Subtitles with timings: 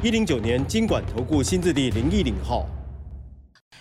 [0.00, 2.64] 一零九年金管投顾新字第零一零号。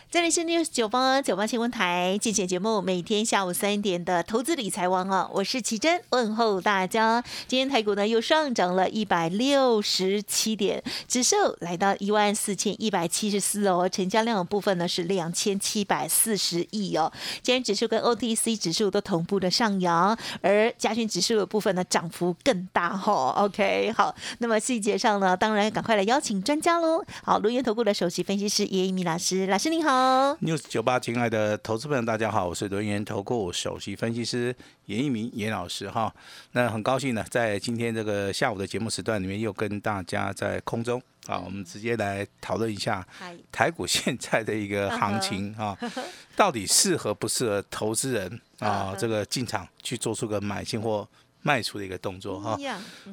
[0.10, 7.22] 这里是 news 九八九八新闻台，竞选节目每天下午三点的投资理财王哦，我是奇珍，问候大家。
[7.46, 17.12] 今天台股呢又上涨了一百六十七点，指数来到一万四千一百七十四哦，成交量的部分呢是两千七百四十亿哦。
[17.44, 23.34] 今天指数跟 OTC 指数都同步的上扬，而加权指数的部分呢涨幅更大哈。
[23.36, 27.04] OK，好，那么细节上呢，当然赶快来邀请专家喽。
[27.26, 29.97] 好，轮源投顾的首席分析师叶一鸣老师，老师您好。
[30.42, 36.14] News 九八，亲爱的投资朋友，大家好，我是轮研投顾首席分析师严一鸣严老师哈。
[36.52, 43.06] 那很高兴呢，在今天这个下午的节目时段里面，又跟大家在空中啊，我们直接来讨论一下
[43.52, 45.78] 台股现在的一个行情啊，
[46.36, 51.08] 到底适合不适合投资人啊，这个进场去做出个买进或
[51.42, 52.58] 卖出的一个动作哈。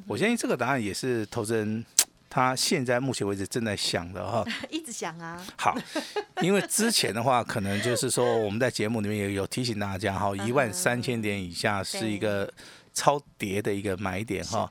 [0.07, 1.85] 我相信这个答案也是投资人。
[2.35, 5.41] 他现在目前为止正在想的哈， 一直想啊。
[5.57, 5.73] 好，
[6.43, 12.53] 因为之前的话，可能就是说我们在节目里面也有提醒大家哈， 一万三千点以下是一个
[12.95, 14.71] 超跌的一个买点哈。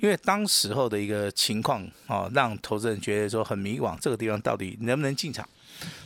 [0.00, 5.46] 因为当时候的一个情况哦，让投资人觉得说很迷惘，这个地方到底能不能进场？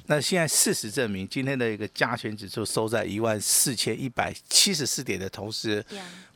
[0.06, 5.84] 那现在事实证明，今天的一个加权指数收在一万四千一百七十四点的同时，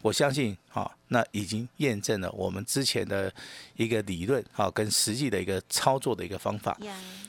[0.03, 3.33] 我相信，哈，那已经验证了我们之前的
[3.77, 6.77] 一个理论，哈，跟实际的一个操作的一个方法。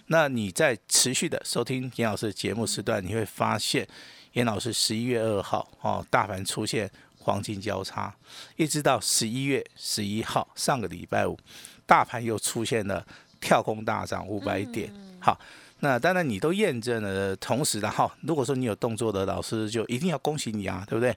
[0.07, 3.87] 那你在持续的收听严老师的节目时段，你会发现，
[4.33, 6.91] 严老师十一月二号，哦，大盘出现
[7.23, 8.13] 黄金交叉，
[8.57, 11.39] 一直到十一月十一号，上个礼拜五，
[11.85, 13.05] 大盘又出现了
[13.39, 15.39] 跳空大涨五百点，好。
[15.79, 21.13] 那当然，你都验证了，同时的哈，如果说你有动作的老师，就一定要恭喜你啊，对不对？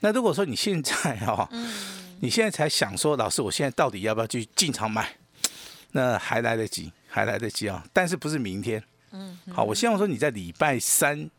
[0.00, 1.48] 那如果说你现在哈，
[2.20, 5.16] 你现在才想说，老师，我现在到底要不要去进场买？
[5.92, 7.82] 那还来得及，还来得及啊！
[7.90, 8.82] 但是不是明天？
[9.12, 11.30] 嗯，好，我希望说你在礼拜三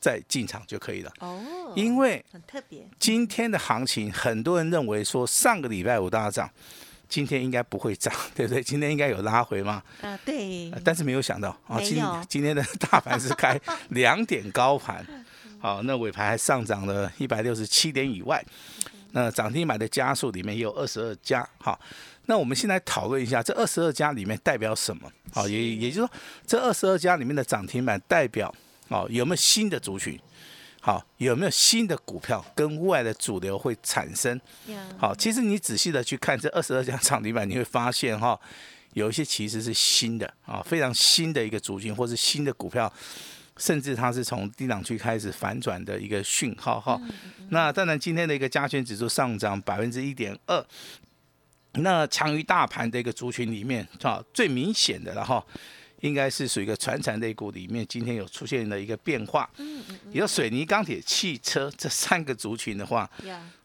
[0.00, 1.12] 再进场就可以了。
[1.20, 6.50] 哦，因为很特别，今天的行情，很多人认为说上个礼拜五大涨。
[7.08, 8.62] 今天应该不会涨， 对不对？
[8.62, 9.82] 今天应该有拉回吗？
[10.00, 10.70] 啊，对。
[10.84, 15.04] 但是没有想到啊，今今天的大盘是开两点高盘，
[15.58, 18.40] 好，那尾盘还上涨了一百六十七点以外，
[19.10, 21.80] 那涨停板的家数里面也有二十二家，好，
[22.26, 25.10] 那我们先来讨论一下这二十二家里面代表什么？
[25.32, 26.10] 好，也也就是说，
[26.46, 28.54] 这二十二家里面的涨停板代表
[28.90, 30.20] 哦有没有新的族群？
[30.82, 34.40] 好，有没有新的股票跟外的主流会产生？
[34.96, 38.40] 好，其实你仔细的去看这二十二家涨停板，你会发现哈，
[38.94, 42.90] 有一些其实是新的啊，非常新的一个族群，或是新的股票，
[43.58, 46.98] 甚至它是从低档区开始反转的一个讯号哈。
[47.50, 50.64] 那当然，今天的一个加权指数上涨百分之一点二，
[51.74, 55.44] 那强于大盘的一个族群里面，啊，最明显的了哈。
[56.00, 59.48] 应该是属于一个传产类股里面，今天有出现了一个变化。
[59.58, 63.08] 嗯嗯有水泥、钢铁、汽车这三个族群的话，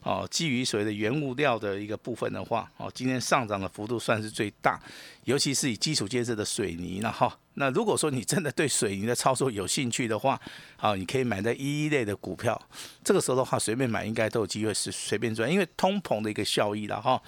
[0.00, 4.80] 哦，基于所谓的原物料的一个部分的话，哦，今天上涨的幅度算是最大，
[5.24, 7.36] 尤其是以基础建设的水泥了哈。
[7.54, 10.40] 那如果说你真的对水泥的操作有兴趣的话，
[10.76, 12.60] 好，你可以买在一一类的股票。
[13.02, 17.20] 这个时候的话，随便买应该都有机会是随便赚，因为通膨的一个效益了哈。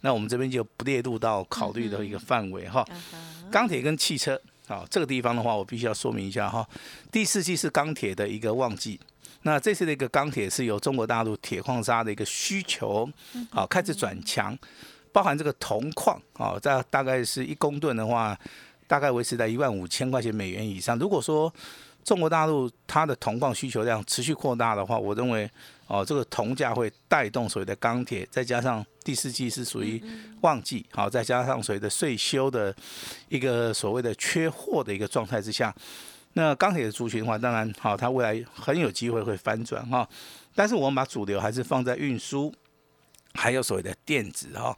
[0.00, 2.82] 那我们这边就不列入到考虑的一个范围哈。
[3.50, 4.40] 钢铁跟汽车。
[4.72, 6.66] 好，这个地方的话，我必须要说明一下哈。
[7.10, 8.98] 第四季是钢铁的一个旺季，
[9.42, 13.06] 那这次的一个钢铁是由中国大陆铁矿砂的一个需求，
[13.50, 14.58] 好开始转强，
[15.12, 18.34] 包含这个铜矿，啊，在大概是一公吨的话，
[18.86, 20.98] 大概维持在一万五千块钱美元以上。
[20.98, 21.52] 如果说
[22.04, 25.48] 中国大陆它的铜矿需求量持续扩大的话，我认为
[25.86, 30.02] 哦，这个铜价会带动所谓的钢铁，再加上第四季是属于
[30.40, 32.74] 旺季，好，再加上所谓的税收的
[33.28, 35.74] 一个所谓的缺货的一个状态之下，
[36.32, 40.08] 那钢铁的族群的话，当然好，它未来很有机会会翻转哈。
[40.54, 42.52] 但是我们把主流还是放在运输。
[43.34, 44.76] 还有所谓的电子哈，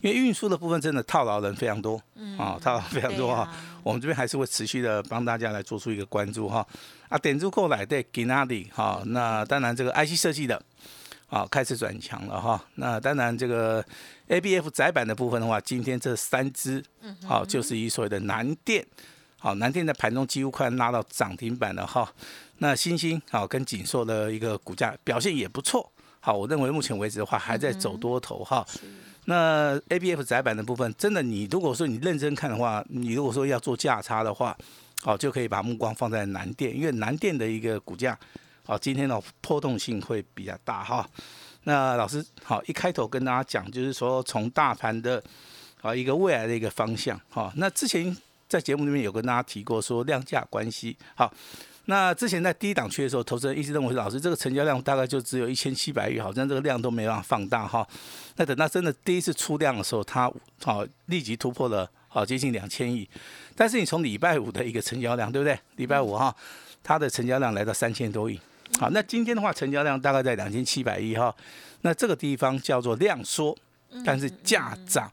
[0.00, 2.00] 因为运输的部分真的套牢人非常多，
[2.38, 3.50] 啊，套牢非常多哈。
[3.82, 6.66] 我们这边还是会持续的帮大家来做出一个关注哈。
[7.08, 10.60] 啊，点住过来的 Ginadi 哈，那当然这个 IC 设计的，
[11.28, 12.62] 啊开始转强了哈。
[12.74, 13.84] 那当然这个
[14.28, 16.82] A B F 窄板的部分的话，今天这三只，
[17.26, 18.84] 好就是以所谓的南电，
[19.38, 22.10] 好南电在盘中几乎快拉到涨停板了哈。
[22.58, 25.90] 那星星好跟锦硕的一个股价表现也不错，
[26.24, 28.66] 好我认为目前为止的话还在走多头哈。
[29.26, 34.56] 那 A B F 窄板的部分，真的你如果说你认真看的话，你如果说要做价差的话，
[35.02, 38.18] 好就可以把目光放在南电，因为南电的一个股价，
[38.64, 41.06] 好今天的波动性会比较大哈。
[41.64, 45.22] 那老师好一开头跟大家讲，就是说从大盘的
[45.82, 47.52] 啊一个未来的一个方向哈。
[47.56, 48.16] 那之前
[48.48, 51.30] 在节目里面有跟大家提过说量价关系好。
[51.86, 57.86] 那之前在低档区的时候，投资人一直认为老师这个成交量大概就只有一千七百亿，好像这个量都没办法放大哈。
[58.36, 60.32] 那等到真的第一次出量的时候，它
[60.62, 63.08] 好立即突破了好接近两千亿。
[63.54, 65.58] 但是你从礼拜五的一个成交量，对不对？
[65.76, 66.34] 礼拜五哈，
[66.82, 68.40] 它的成交量来到三千多亿。
[68.80, 71.34] 好，那今天的话成交量大概在两千七百亿哈。
[71.82, 73.54] 那这个地方叫做量缩，
[74.04, 75.10] 但是价涨。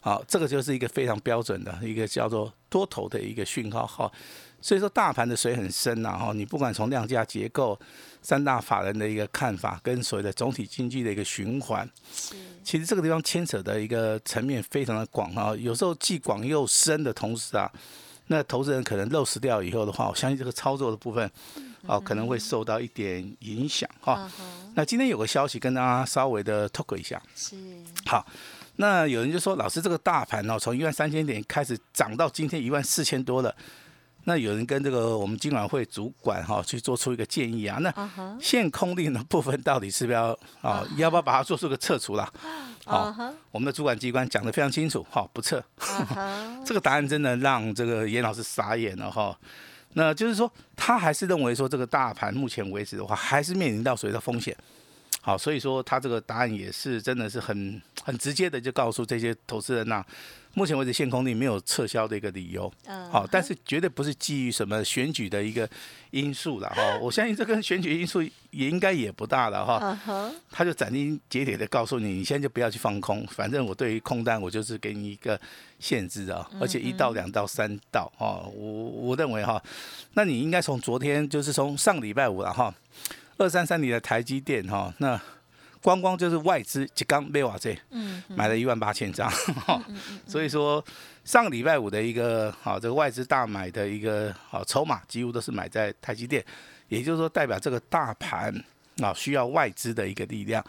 [0.00, 4.10] 好，这个就是一个非常标准的一个叫做多头的一个讯号哈。
[4.62, 7.78] 所以说大盘的水很深呐，哈，你不管从量价结构、
[8.20, 11.88] 三大法人的一个看法，跟所谓的总体经济的一个循环，
[12.62, 15.56] 其实这个地方牵扯的一个层面非常的广啊。
[15.56, 17.70] 有时候既广又深的同时啊，
[18.26, 21.30] 那投资人可能漏失掉以后的话，我相信这个操作的部分，
[21.86, 24.30] 哦，可能会受到一点影响哈。
[24.74, 27.56] 那今天有个消息跟大家稍微的 talk 一下，是
[28.04, 28.26] 好。
[28.76, 33.54] 那有人就说，老师这个大盘哦，从一万三千点开始涨到今天一万四千多了。
[34.24, 40.86] 那有人跟这个我们金管会主管哈去做出一个建议啊，那限空令的部分到底是不是要啊？
[40.96, 42.30] 要不要把它做出个撤除啦？
[42.84, 43.14] 好，
[43.50, 45.62] 我们的主管机关讲的非常清楚，好不撤。
[46.64, 49.36] 这个答案真的让这个严老师傻眼了哈。
[49.94, 54.56] 那就是说，他还是认为说这个大盘目前为止的话，还是面临到所谓的风险。
[55.22, 60.04] 好，所以说他这个答案也是真的是很很直接的，就告诉这些投资人呐。
[60.54, 62.70] 目前为止，限空令没有撤销的一个理由，
[63.10, 65.68] 好，但是绝对不是基于什么选举的一个
[66.10, 66.98] 因素了哈。
[67.00, 68.20] 我相信这跟选举因素
[68.50, 70.32] 也应该也不大了哈。
[70.50, 75.40] 他就斩钉截铁的告诉你，你现在就不要去放空，反正我对于空单我就是给你一个
[75.78, 79.62] 限制啊，而且一到两到三到啊，我我认为哈，
[80.14, 82.74] 那你应该从昨天就是从上礼拜五了哈，
[83.38, 85.20] 二三三里的台积电哈那。
[85.82, 89.30] 光光就是外资就刚买瓦这，嗯买了一万八千张，
[90.26, 90.84] 所以说
[91.24, 96.44] 上个礼拜五的一个好这个外资大买的一个好筹码，几乎都是买在台积电，
[96.88, 98.54] 也就是说代表这个大盘
[99.00, 100.64] 啊需要外资的一个力量。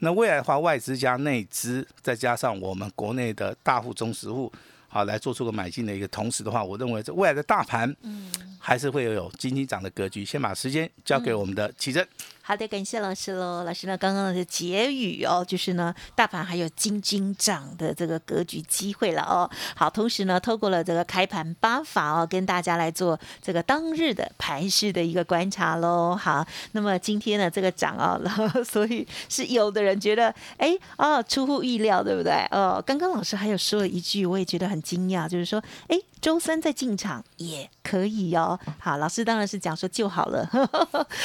[0.00, 4.52] 那未来的话，外资加内资，再加上我们国内的大户中实户，
[4.88, 10.24] 好来做出个买进的一个同时的话，我认为这未来的大盘，嗯，还是会有金金涨的格局。
[10.24, 12.06] 先把时间交给我们的奇珍。
[12.48, 13.64] 好的，感谢老师喽。
[13.64, 19.50] 老师呢，刚刚的结语哦，就是呢，大盘还有金金涨的这个格局机会了哦。
[19.74, 26.14] 好，同时呢，透过了这个开盘八法哦，跟大家来做这个当日的盘势的一个观察喽。
[26.14, 28.16] 好，那么今天呢，这个涨哦，
[28.62, 32.32] 所以是有的人觉得，哎，哦，出乎意料，对不对？
[32.52, 35.98] 哦，刚刚老师还有说了一句，我也觉得很惊讶，就是说，哎。
[36.18, 38.58] 周三再进场也可以哦。
[38.80, 40.50] 好，老师当然是讲说就好了。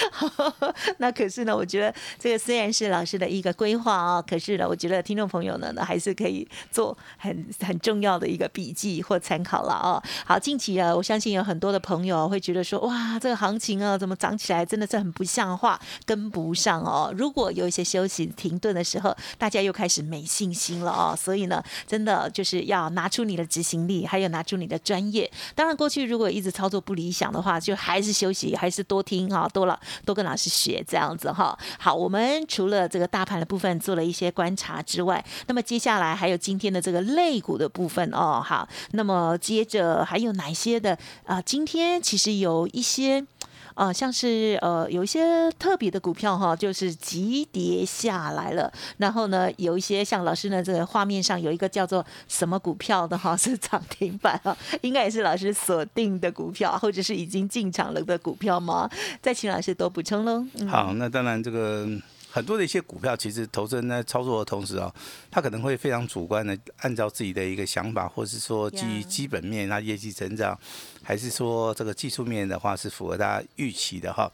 [1.00, 10.04] 那可是呢，我觉得这个虽然是老师的一个规划哦，可是呢，我觉得听众朋友呢，呢还是可以做很很重要的一个笔记或参考了哦。
[10.24, 17.12] 好，近期啊，我相信有很多的朋友会觉得说，哇，这个行情啊，怎么涨起来真的是很不像话，跟不上哦。
[17.18, 21.16] 如果有一些休息停顿的时候，大家又开始没信心了哦。
[21.18, 24.78] 所以呢，真的就是要拿出你的执行力，还有拿出你的。
[24.92, 31.58] 专业，当然过去如果一直操作不理想的话，就还是休息，还是多听哈，多了多跟老师学这样子哈。
[31.80, 38.44] 好，我们除了这个大盘的部分做了一些观察之外，那么接下来还有今天的这个类股的部分哦。
[38.46, 41.42] 好，那么接着还有哪些的啊？
[41.42, 43.26] 今天其实有一些。
[43.74, 48.72] 啊，像是呃有一些特别的股票哈，就是急跌下来了。
[48.98, 58.90] 然后呢，有一些像老师呢，这个画面上有一个叫做什么股票的哈， 是涨停板啊，应该也是老师锁定的股票，或者是已经进场了的股票吗？
[59.22, 60.46] 再请老师多补充喽。
[60.70, 61.88] 好，那当然这个。
[62.32, 64.94] 很多的一些股票，其实投资人在操作的同时啊，
[65.30, 70.58] 他可能会非常主观的按照自己的一个想法，或是说基于基本面，那业绩成长，
[71.04, 74.32] 还是说这个技术面的话是符合大家预期的哈。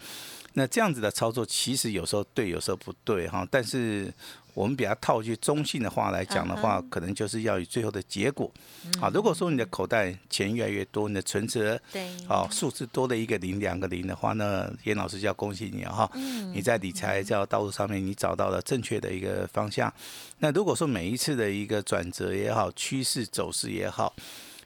[0.53, 3.47] 那这样子的操作，其实有时候对，有时候不对哈。
[3.49, 4.13] 但是
[4.57, 8.51] 我们比较套句中性的话来讲的话，可能就是要以最后的结果。
[8.99, 16.09] 好，如果说你的口袋钱越来越多，你的存折对，好数字多了一个零、两个零的话，那严老师就要恭喜你哈，
[16.55, 19.93] 你在理财这条道路上面你找到了正确的一个方向。
[20.39, 24.11] 那如果说每一次的一个转折也好，趋势走势也好，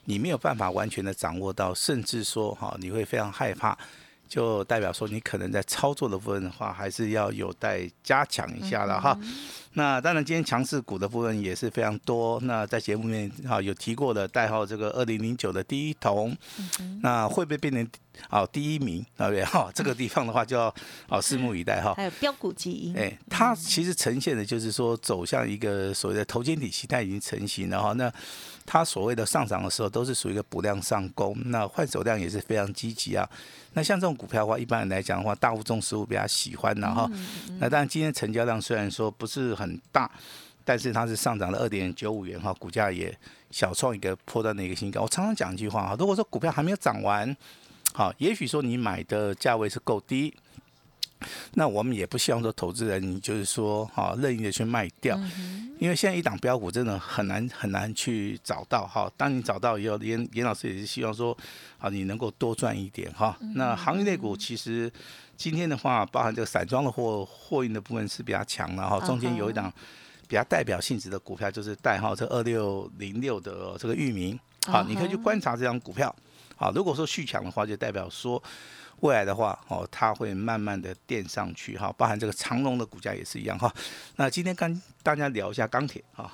[0.05, 3.77] 你没有办法完全的掌握到，甚至说哈，你会非常害怕。
[4.29, 9.19] 就代表说，你可能在操作的部分的话，还是要有待加强一下了哈。
[9.73, 12.39] 那当然，今天强势股的部分也是非常多。
[12.41, 16.35] 那在节目里面啊有提过的代号这个二零零九的第一桶，
[17.01, 17.87] 那会不会变成
[18.29, 19.05] 啊第一名？
[19.17, 19.43] 对不对？
[19.45, 20.65] 哈，这个地方的话就要
[21.07, 21.93] 啊拭目以待哈。
[21.95, 27.93] 还有标股基因，哎，它其实呈现的就是说走向一个所谓的头肩底形态已经成型了哈。
[27.93, 28.11] 那
[28.65, 33.27] 它所谓的上涨的时候，都是属于一个补量上攻，那换手量也是非常积极啊。
[33.73, 37.09] 那像这种股票的话，一般人来讲的话，大户众似乎比较喜欢的哈。
[37.59, 40.09] 那当然，今天成交量虽然说不是很大，
[40.65, 43.15] 但是它是上涨了二点九五元哈，股价也
[43.51, 45.01] 小创一个破断的一个新高。
[45.01, 47.35] 我常常讲一句话哈，如果说股票还没有涨完，
[47.93, 50.33] 好，也许说你买的价位是够低。
[51.53, 55.15] 那我们也不希望说投资人，你就是说，哈，任意的去卖掉，
[55.77, 59.07] 因为现在一档标股真的很难很难去找到，哈。
[59.15, 61.37] 当你找到以后，严严老师也是希望说，
[61.77, 63.37] 啊，你能够多赚一点，哈。
[63.53, 64.91] 那行业类股其实
[65.41, 68.99] 今天的话，包含这个散装的货货运的部分是比较强的，哈。
[69.07, 69.73] 中间有一档
[70.27, 76.15] 比较代表性质的股票，就是代号这二六零六的这个域名，好，你可以去观察这张股票，
[76.55, 78.41] 好，如果说续强的话，就代表说。
[78.99, 83.73] 未来的话，哦，它会慢慢的垫上去，哈，包含这个长龙的股价也是一样，哈。
[84.17, 86.31] 那今天跟大家聊一下钢铁，哈，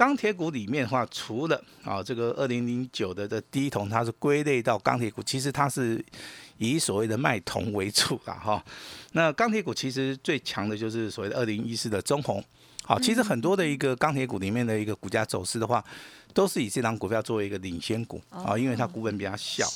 [0.00, 6.02] 钢铁股里面的话，除了啊这个二零零九的这第一桶，它是归类到钢铁股，其实它是
[6.56, 8.64] 以所谓的卖铜为主啦，哈。
[9.12, 12.42] 那钢铁股其实最强的就是所谓的二零一四的中红，
[12.82, 15.84] 好，其实很多的一个钢铁股里面的一个股价走势的话。
[16.32, 19.66] 都是以这张股票作为一个领先股啊，因为它股本比较小，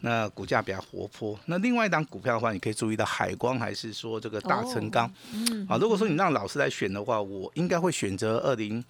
[0.00, 1.38] 那股价比较活泼。
[1.44, 5.04] 那另外一档股票的话，你可以注意到海光还是说这个大成钢，
[5.68, 8.82] 啊，如果说你让老师来选的话，我应该会选择二零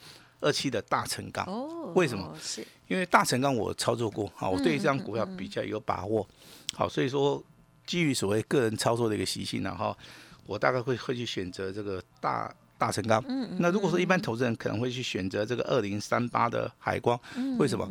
[0.43, 1.47] 二七的大成钢。
[1.47, 2.37] 哦，为什么？
[2.39, 6.29] 是因为大成钢我操作过，好，我对这张股票比较有把握。
[6.75, 7.43] 好，所以说
[7.87, 9.97] 基于所谓个人操作的一个习性，然后
[10.45, 12.55] 我大概会会去选择这个大。
[12.79, 13.23] 大成钢，
[13.61, 17.17] 那如果说一般投资人可能会去选择这个二零三八的海光，
[17.57, 17.87] 为什么？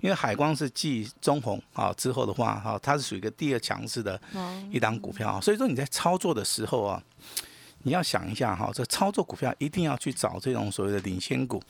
[0.00, 4.20] 因为海光是继中红啊之后的话，哈，它是属于一个第二强势的
[4.72, 7.00] 一档股票，所以说你在操作的时候啊，
[7.84, 11.62] 你要想一下哈，这操作股票一定要去找这种所谓的领先股，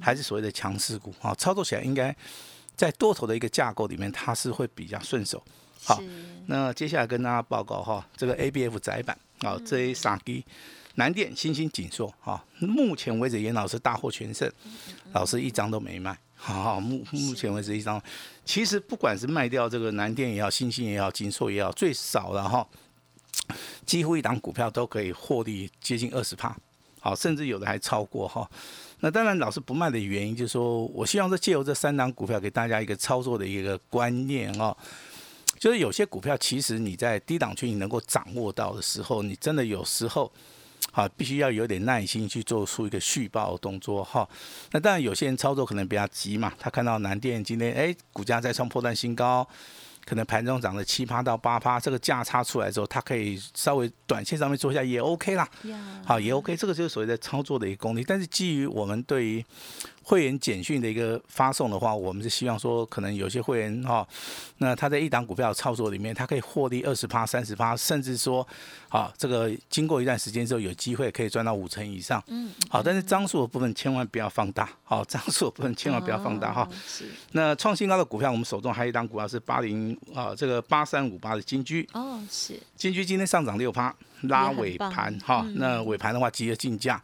[0.00, 1.34] 还是所谓的强势股啊？
[1.34, 2.14] 操作起来应该
[2.76, 5.42] 在多头的一个架构里面，它是会比较顺手。
[5.82, 5.98] 好，
[6.46, 10.44] 那接下来跟大家报告哈，这个 A B F 窄板啊，这一傻逼。
[10.96, 14.50] 南电、新兴、锦硕，哈，目前为止严老师大获全胜，
[15.12, 18.02] 老师一张都没卖，好，目目前为止一张，
[18.44, 22.66] 其实不管是卖掉这个南电也好，星星也好，锦硕也好，最少的哈，
[23.86, 26.56] 几乎一档股票都可以获利接近二十趴，
[27.00, 28.48] 好，甚至有的还超过哈。
[29.00, 34.76] 那当然，老师不卖的原因就是说我希望这借由这三档股票给大家一个操作的一个观念哦，
[35.58, 40.30] 就是有些股票其实你在低档区你能够掌握到的时候，你真的有时候。
[40.92, 44.28] 好，必须要有点耐心去做出一个续报动作哈。
[44.72, 49.46] 那当然，有些人操作可能比较急嘛，他看到南电今天哎股价在创破断新高，
[50.04, 55.48] 可能盘中涨了七趴到八趴，这个价差出来之后，它可以稍微短线上面做一下也 OK 啦。
[56.04, 58.04] 好，也 OK，这个就是所谓的操作的一个功力。
[58.06, 59.44] 但是基于我们对于
[60.10, 64.04] 会员简讯的一个发送的话，我们是希望说，可能有些会员哈，
[64.58, 68.44] 那他在一档股票操作里面，他可以获利二十趴、三十趴，甚至说，
[68.88, 72.20] 好，这个经过一段时间之后，有机会可以赚到五成以上。
[72.26, 76.68] 嗯，好，但是张数的部分千万不要放大，好，张数的部分千万不要放大哈。
[76.84, 77.04] 是。
[77.30, 81.88] 那创新高的股票，我们手中还有一档股票是八零啊，这个八三五八的金居。
[81.92, 82.58] 哦，是。
[82.74, 87.00] 金居今天上涨六趴，拉尾盘哈，那尾盘的话，急着竞价。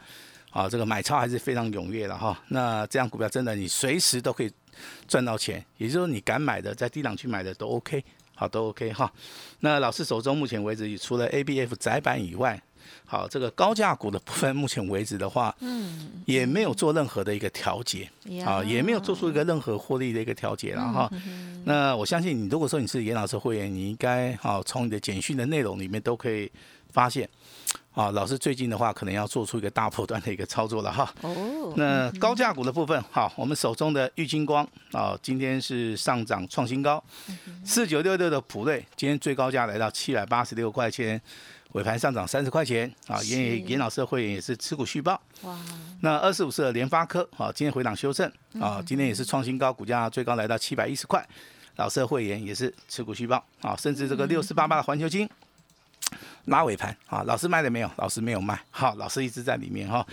[0.57, 2.43] 啊，这个买超还是非常踊跃的哈。
[2.49, 4.51] 那这样股票真的你随时都可以
[5.07, 8.03] 赚到钱，也就是说你敢买的，在低档去买的都 OK，
[8.35, 9.13] 好都 OK 哈。
[9.61, 12.59] 那老师手中目前为止，除了 ABF 窄板以外，
[13.05, 18.09] 好这个高价股的部分，目前为止的话，嗯，也没有做任何的一个调节，
[18.47, 21.11] 啊，也没有做出一个任何获利的一个调节了哈。
[21.65, 26.51] 那我相信你，如果说你是严老师会员，你应该好从你的简讯的内容里面都可以
[26.91, 27.29] 发现。
[27.97, 31.11] 啊，老师最近的话可能要做出一个大破段的一个操作了哈。
[31.23, 31.73] 哦。
[31.79, 34.63] 那高价股的部分，好，我们手中的玉金光
[34.93, 37.03] 啊，今天是上涨创新高，
[37.65, 41.19] 四九六六的普瑞今天最高价来到七百八十六块钱，
[41.73, 43.19] 尾盘上涨三十块钱啊。
[43.23, 45.19] 严严老师的会员也是持股续报。
[45.45, 45.59] 哇。
[46.03, 51.27] 那二十五四的联发科啊，今天回档修正啊，今天也是创新高，股价最高来到七百一十块，
[51.77, 55.27] 老师的会员也是持股续报啊，甚至这个六四八八的环球金。
[56.47, 57.91] 拉尾盘啊，老师卖了没有？
[57.97, 60.07] 老师没有卖，好，老师一直在里面哈。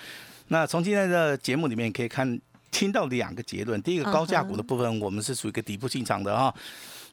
[0.50, 6.54] 那从今天的节目里面可以看听到两个结论，第一个高价股的部分，我们是属于一个底部进场的哈。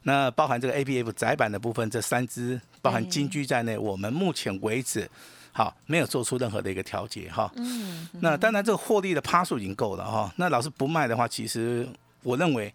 [0.03, 5.09] 那包含这个 A B F 窄板的部分，这三只包含金居在内，我们目前为止
[5.51, 7.51] 好没有做出任何的一个调节哈。
[7.55, 8.07] 嗯。
[8.21, 10.33] 那当然这个获利的趴数已经够了哈。
[10.37, 11.87] 那老师不卖的话，其实
[12.23, 12.73] 我认为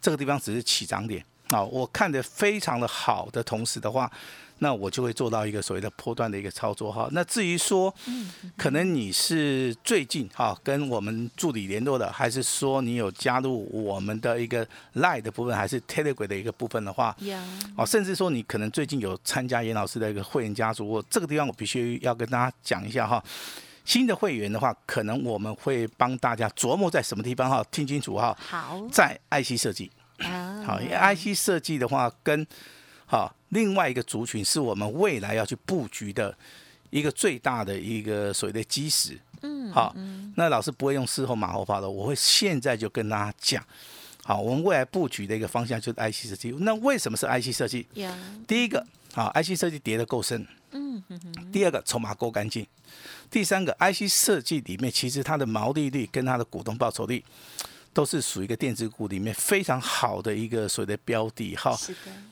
[0.00, 1.62] 这个地方只是起涨点啊。
[1.62, 4.10] 我看的非常的好的同时的话。
[4.58, 7.08] 那我就会做到一个所谓的波段的一个操作哈。
[7.12, 7.94] 那至于说，
[8.56, 17.16] 可能你是最近哈跟我们助理联络的，还是说你有加入我们的一个 Line 的部分，还是 Telegram 的一个部分的话，
[17.76, 23.22] 哦，甚至说你可能最近有参加严老师的一个会员家族，我这个地方我必须要跟大家讲一下哈。
[23.84, 28.36] 新的会员的话，可能我们会帮大家琢磨在什么地方哈，听清楚哈。
[28.40, 32.44] 好，在 IC 设计啊，好，因为 IC 设计的话跟
[33.04, 36.36] 好，另外一个族群是我们未来要去布局的
[36.90, 39.18] 一个最大的一个所谓的基石。
[39.42, 39.94] 嗯，好，
[40.36, 43.64] 那老师不会用事后马后炮的，我会现在就跟大家讲。
[44.24, 46.50] 好，我们未来布局的一个方向就是 IC 设计。
[46.60, 47.86] 那为什么是 IC 设计？
[48.48, 50.44] 第一个，好，IC 设计叠的够深。
[50.72, 51.02] 嗯
[51.52, 52.66] 第二个，筹码够干净。
[53.30, 57.22] 第三个，IC 设计里面其实它的毛利率跟它的股东报酬率。
[57.96, 61.74] 都是属于一个电子股里面非常好的一个所谓的标的哈。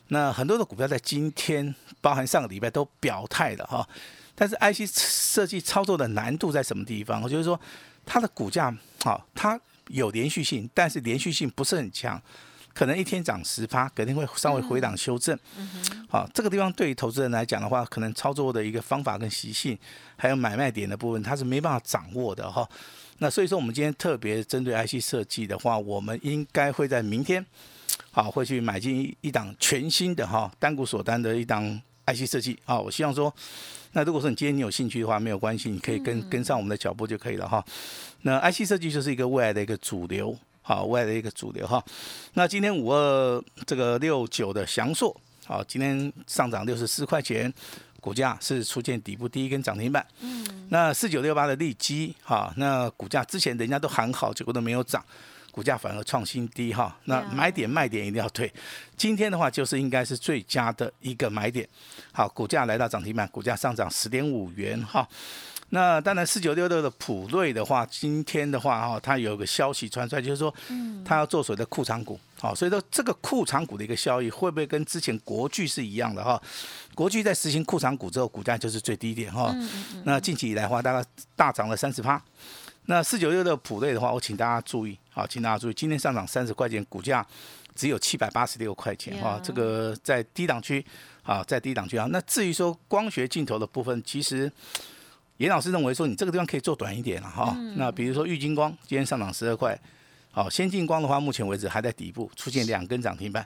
[0.09, 3.89] 那很多的股票在今天，包含上个礼拜都表态了哈。
[4.35, 7.23] 但是 IC 设计操作的难度在什么地方？
[7.23, 7.59] 我就是说，
[8.05, 12.21] 它的股价好，它有连续性，但是连续性不是很强，
[12.75, 15.35] 可能一天涨十趴，肯定会稍微回档修正。
[15.57, 16.07] 嗯哼。
[16.11, 19.79] 好，这个地方对于投资人来讲的话，可能操作的一个方法跟习性，
[20.17, 22.69] 还有买卖点的部分，它是没办法掌握的哈。
[23.19, 27.45] 那所以说，我们今天特别针对 IC 设计的话，我们应该会在明天，
[28.11, 32.79] 好，会去买进一档全新的哈单股锁单的一档 IC 设计啊。
[32.79, 33.33] 我希望说，
[33.93, 37.65] 那如果说你今天你有兴趣的话，没有关系，你可以跟跟上我们的脚步就可以了哈。
[38.23, 41.83] 那 IC 设计就是一个未来的一个主流，好，未来的一个主流哈。
[42.35, 45.17] 那今天五二这个六九的翔硕，
[45.47, 47.53] 好，今天上涨六十四块钱。
[48.05, 55.03] 股价是出现底部第一根涨停板，嗯，那四九六八的利基哈，那股价之前人家都喊好，结果都没有涨，
[55.55, 58.53] 股价反而创新低哈，那买点卖点一定要对，
[58.97, 61.65] 今天的话就是应该是最佳的一个买点，
[62.11, 65.09] 好，股价来到涨停板，股价上涨十点五元哈。
[65.71, 70.53] 那当然，四九六六的普瑞的话，今天的话哈，它有个消息传出来，就是说，
[71.05, 76.41] 它要做所谓的库藏股，好，所以说这个库藏股的一个效益会不会跟之前国巨是一样的哈？
[76.97, 79.55] 国巨在实行库藏股之后，股价就是最低点哈。
[80.03, 82.21] 那近期以来的话，大概大涨了三十趴。
[82.87, 87.27] 那四九六的普瑞的话，我请大家注意，好，请大家注意，今天上涨三十块钱，股价
[87.75, 90.85] 只有七百八十六块钱哈，这个在低档区，
[91.23, 92.07] 啊，在低档区啊。
[92.11, 94.51] 那至于说光学镜头的部分，其实。
[95.39, 97.57] 严老师认为说，你这个地方可以做短一点了哈。
[97.75, 99.77] 那比如说玉金光今天上涨十二块，
[100.31, 103.45] 好，先进光的话，目前为止还在底部出现两根涨停板。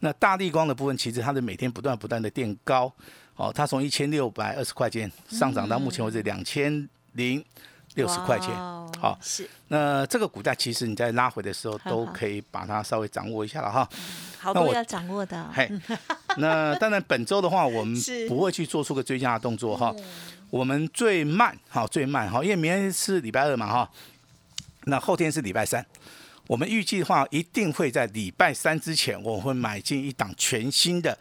[0.00, 2.90] 那大地光的部分，其实它是每天不断不断的垫高，
[3.36, 7.44] 哦，它从一千六百二十块钱上涨到目前为止两千零
[7.98, 8.48] 六十块钱，
[9.00, 9.50] 好，是。
[9.66, 13.86] 那这个股价其实你在拉回的时候都可以把它稍微掌握一下了哈。
[14.38, 15.44] 好多要掌握的。
[15.52, 15.68] 嘿，
[16.38, 19.92] 那当然本周的话，我们不会去做出个追加的动作哈。
[20.48, 23.90] 我们最慢，好最慢，哈，因为明天是礼拜二嘛，哈，
[24.84, 25.84] 那后天是礼拜三，
[26.48, 31.16] 我们预计的话，一定会在礼拜三之前，我会买进一档全新的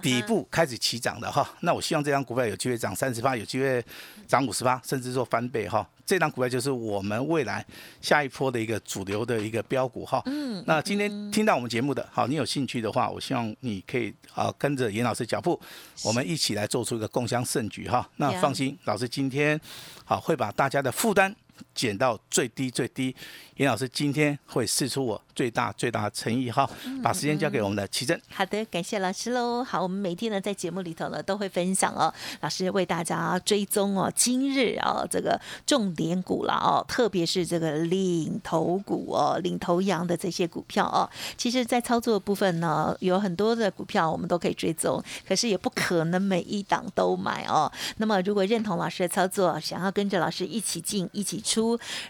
[0.00, 1.48] 底部开始起涨的哈。
[1.60, 3.84] 那我希望这张股票有机会涨三十八，有机会
[4.26, 5.86] 涨五十八，甚至说翻倍哈。
[6.06, 7.64] 这张股票就是我们未来
[8.00, 10.22] 下一波的一个主流的一个标股哈。
[10.24, 10.64] 嗯。
[10.66, 15.60] 那今天听到我们节目的，好，你有兴趣的话，我希望你可以啊跟着严老师脚步，
[16.02, 18.08] 我们一起来做出一个共襄盛举哈。
[18.16, 19.60] 那放心，老师今天
[20.06, 21.34] 好会把大家的负担
[21.74, 23.14] 减到最低最低。
[23.56, 26.68] 严老师今天会试出我最大最大的诚意哈，
[27.02, 28.18] 把时间交给我们的奇珍。
[28.30, 29.62] 好的，感谢老师喽。
[29.62, 41.08] 好，我们每天呢在节目里头呢都会分享哦，老师为大家追踪哦今日哦这个重点股了哦，特别是这个领头股哦，领头羊的这些股票哦。
[41.36, 47.70] 其实，在操作部分呢，有很多的股票我们都可以追踪，可是也不可能每一档都买哦。
[47.98, 51.61] 那么，如果认同老师的操作，想要跟着老师一起进一起出，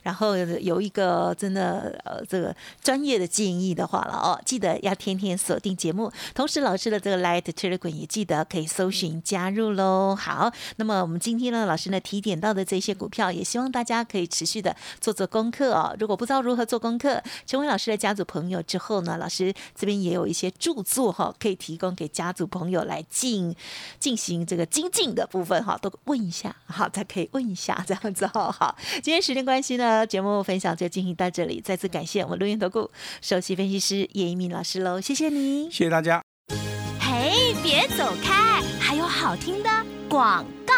[0.02, 1.02] 然后有一个。
[1.42, 10.14] 真的呃，这个专业的建议的话了哦，记得要天天锁定节目，同时老师的这个 Light Telegram 也记得可以搜寻加入喽。
[10.14, 15.96] 好，那么我们今天呢，老师呢提点到的这些股票，也希望大家可以持续的做做功课哦。
[15.98, 23.54] 如果不知道如何做功课，成为老师的家族朋友之后呢，老师这边也有一些著作哈，可以提供给家族朋友来进
[23.98, 28.52] 进行这个精进的部分哈，都问一下好，才可以问一下这样子哈。
[28.52, 31.28] 好，今天时间关系呢，节目分享就进行到。
[31.32, 32.90] 这里再次感谢我们录音投顾
[33.22, 36.22] 首席分析师叶一鸣老师喽，谢谢你，谢谢大家。
[37.00, 39.70] 嘿，别走开，还有好听的
[40.10, 40.74] 广告。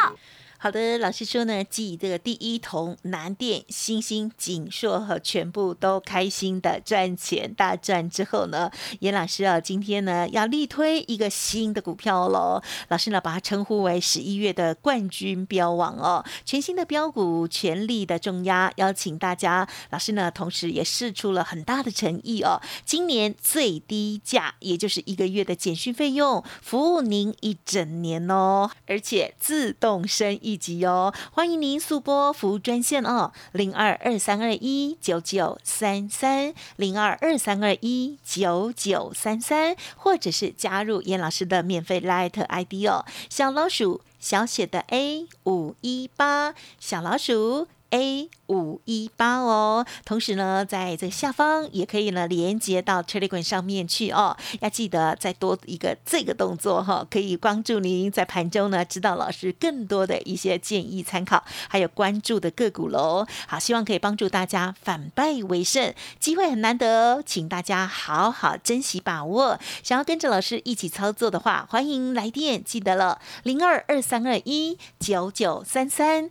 [0.64, 12.62] 好的，老师说呢，继这个第一铜、南电、星星、锦硕和全部都开心的赚钱大赚之后呢，严老师啊，今天呢要力推一个新的股票喽。
[12.88, 19.68] 老师呢把它称呼为十一月的冠军标王哦，全新的标股，全力的重压，邀请大家。
[19.90, 30.64] 老师呢同时也试出了很大的诚意哦，今年最低价，也就是一个月的简讯费用，服务您一整年哦，而且自动升一。
[30.64, 47.66] 集哦，欢迎您速播服务专线哦，零二二三二一九九三三零二二三二一九九三三，或者是加入严老师的免费 Light ID 哦，小老鼠小写的 A 五一八，小老鼠。
[47.90, 54.36] A 五一八哦，同时呢，在这下方也可以呢连接到 Telegram 上面去哦。
[54.60, 63.26] 要记得再多一个这个动作哈，可以帮助您在盘中呢知道老师更多的一些建议参考，还有关注的个股喽。
[63.46, 69.58] 好，希望可以帮助大家反败为胜，机会很难得哦，请大家好好珍惜把握。
[69.82, 76.30] 想要跟着老师一起操作的话，欢迎来电，记得了零二二三二一九九三三。